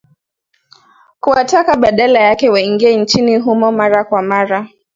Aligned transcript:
kuwataka 1.19 1.75
badala 1.75 2.19
yake 2.19 2.49
waingie 2.49 2.97
nchini 2.97 3.37
humo 3.37 3.71
mara 3.71 4.03
kwa 4.03 4.21
mara 4.21 4.67